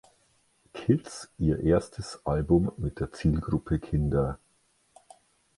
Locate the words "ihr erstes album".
1.37-2.71